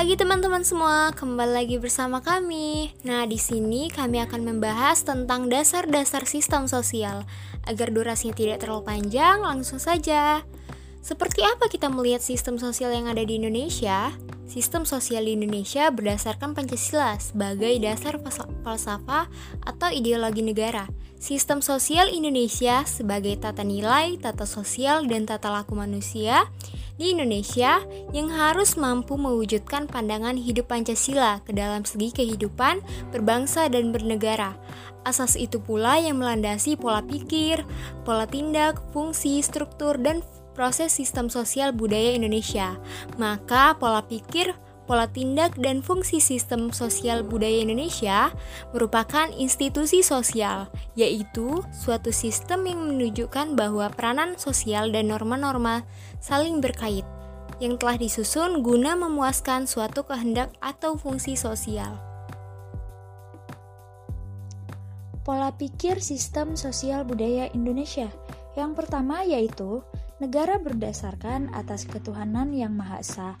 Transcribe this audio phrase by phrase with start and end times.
[0.00, 2.88] Pagi teman-teman semua, kembali lagi bersama kami.
[3.04, 7.28] Nah, di sini kami akan membahas tentang dasar-dasar sistem sosial.
[7.68, 10.40] Agar durasinya tidak terlalu panjang, langsung saja.
[11.04, 14.16] Seperti apa kita melihat sistem sosial yang ada di Indonesia?
[14.48, 18.16] Sistem sosial di Indonesia berdasarkan Pancasila sebagai dasar
[18.64, 19.28] falsafah
[19.68, 20.88] atau ideologi negara.
[21.20, 26.48] Sistem sosial Indonesia sebagai tata nilai, tata sosial, dan tata laku manusia
[27.00, 27.80] di Indonesia
[28.12, 34.52] yang harus mampu mewujudkan pandangan hidup Pancasila ke dalam segi kehidupan berbangsa dan bernegara.
[35.08, 37.64] Asas itu pula yang melandasi pola pikir,
[38.04, 40.20] pola tindak, fungsi, struktur, dan
[40.52, 42.76] proses sistem sosial budaya Indonesia.
[43.16, 44.52] Maka pola pikir,
[44.90, 48.34] pola tindak dan fungsi sistem sosial budaya Indonesia
[48.74, 50.66] merupakan institusi sosial,
[50.98, 55.86] yaitu suatu sistem yang menunjukkan bahwa peranan sosial dan norma-norma
[56.18, 57.06] saling berkait
[57.62, 61.94] yang telah disusun guna memuaskan suatu kehendak atau fungsi sosial.
[65.22, 68.10] Pola pikir sistem sosial budaya Indonesia
[68.58, 69.86] yang pertama yaitu
[70.18, 73.38] negara berdasarkan atas ketuhanan yang Maha Esa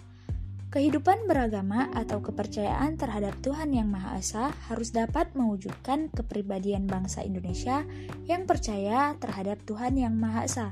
[0.70, 7.82] Kehidupan beragama atau kepercayaan terhadap Tuhan Yang Maha Esa harus dapat mewujudkan kepribadian bangsa Indonesia
[8.30, 10.68] yang percaya terhadap Tuhan Yang Maha Esa.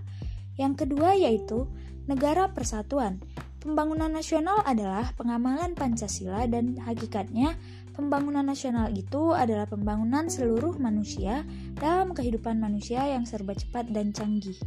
[0.55, 1.67] Yang kedua yaitu
[2.07, 3.19] negara persatuan.
[3.59, 7.59] Pembangunan nasional adalah pengamalan Pancasila dan hakikatnya
[7.99, 11.43] pembangunan nasional itu adalah pembangunan seluruh manusia
[11.75, 14.63] dalam kehidupan manusia yang serba cepat dan canggih.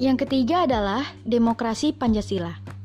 [0.00, 2.77] Yang ketiga adalah demokrasi Pancasila.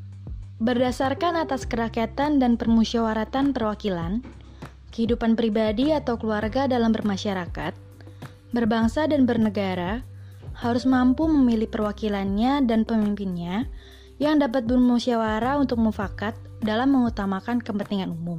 [0.61, 4.21] Berdasarkan atas kerakyatan dan permusyawaratan perwakilan,
[4.93, 7.73] kehidupan pribadi atau keluarga dalam bermasyarakat,
[8.53, 10.05] berbangsa dan bernegara
[10.53, 13.65] harus mampu memilih perwakilannya dan pemimpinnya
[14.21, 18.37] yang dapat bermusyawarah untuk mufakat dalam mengutamakan kepentingan umum.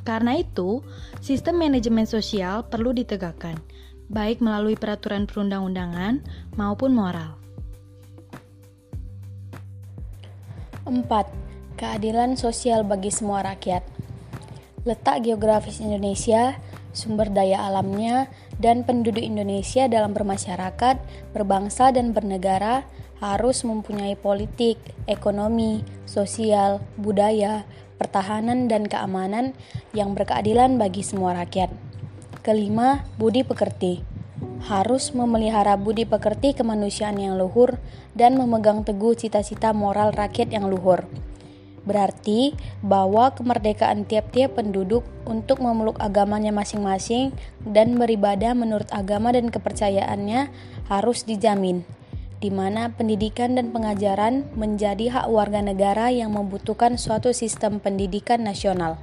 [0.00, 0.80] Karena itu,
[1.20, 3.60] sistem manajemen sosial perlu ditegakkan,
[4.08, 6.24] baik melalui peraturan perundang-undangan
[6.56, 7.43] maupun moral.
[10.84, 11.44] 4
[11.80, 13.82] keadilan sosial bagi semua rakyat.
[14.84, 16.60] Letak geografis Indonesia,
[16.92, 18.28] sumber daya alamnya,
[18.60, 21.00] dan penduduk Indonesia dalam bermasyarakat,
[21.32, 22.84] berbangsa, dan bernegara
[23.18, 24.76] harus mempunyai politik,
[25.08, 27.64] ekonomi, sosial, budaya,
[27.96, 29.56] pertahanan, dan keamanan
[29.96, 31.72] yang berkeadilan bagi semua rakyat.
[32.44, 34.13] Kelima, budi pekerti
[34.64, 37.76] harus memelihara budi pekerti kemanusiaan yang luhur
[38.16, 41.04] dan memegang teguh cita-cita moral rakyat yang luhur.
[41.84, 50.48] Berarti bahwa kemerdekaan tiap-tiap penduduk untuk memeluk agamanya masing-masing dan beribadah menurut agama dan kepercayaannya
[50.88, 51.84] harus dijamin,
[52.40, 58.96] di mana pendidikan dan pengajaran menjadi hak warga negara yang membutuhkan suatu sistem pendidikan nasional.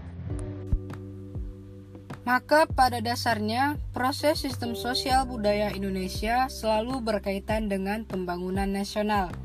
[2.32, 9.36] Maka pada dasarnya, proses sistem sosial budaya Indonesia selalu berkaitan dengan pembangunan nasional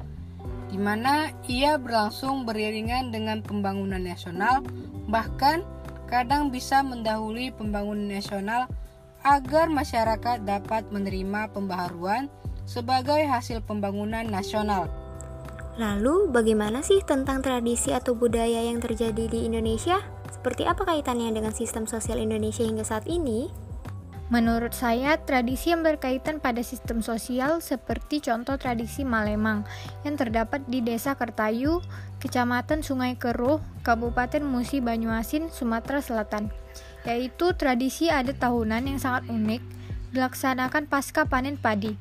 [0.71, 4.63] di mana ia berlangsung beriringan dengan pembangunan nasional,
[5.07, 5.63] bahkan
[6.11, 8.71] kadang bisa mendahului pembangunan nasional
[9.27, 12.31] agar masyarakat dapat menerima pembaharuan
[12.67, 14.87] sebagai hasil pembangunan nasional.
[15.77, 20.01] Lalu, bagaimana sih tentang tradisi atau budaya yang terjadi di Indonesia?
[20.31, 23.51] Seperti apa kaitannya dengan sistem sosial Indonesia hingga saat ini?
[24.27, 29.63] Menurut saya, tradisi yang berkaitan pada sistem sosial seperti contoh tradisi Malemang
[30.03, 31.79] yang terdapat di Desa Kertayu,
[32.19, 36.51] Kecamatan Sungai Keruh, Kabupaten Musi Banyuasin, Sumatera Selatan,
[37.07, 39.63] yaitu tradisi adat tahunan yang sangat unik
[40.11, 41.95] dilaksanakan pasca panen padi.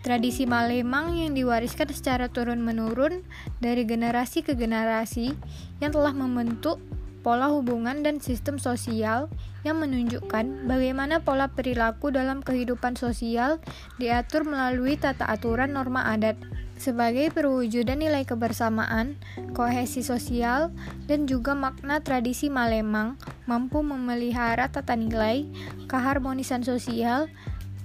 [0.00, 3.20] Tradisi Malemang yang diwariskan secara turun-menurun
[3.60, 5.36] dari generasi ke generasi
[5.84, 6.80] yang telah membentuk
[7.20, 9.26] pola hubungan dan sistem sosial
[9.66, 13.58] yang menunjukkan bagaimana pola perilaku dalam kehidupan sosial
[13.98, 16.38] diatur melalui tata aturan norma adat
[16.78, 19.18] sebagai perwujudan nilai kebersamaan,
[19.52, 20.70] kohesi sosial,
[21.10, 23.18] dan juga makna tradisi Malemang
[23.50, 25.44] mampu memelihara tata nilai,
[25.90, 27.26] keharmonisan sosial,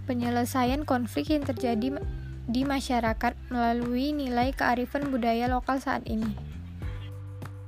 [0.06, 1.98] penyelesaian konflik yang terjadi
[2.46, 6.53] di masyarakat melalui nilai kearifan budaya lokal saat ini.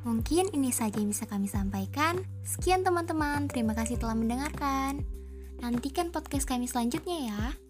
[0.06, 2.22] Mungkin ini saja yang bisa kami sampaikan.
[2.46, 5.02] Sekian teman-teman, terima kasih telah mendengarkan.
[5.57, 7.65] Nantikan podcast kami selanjutnya ya.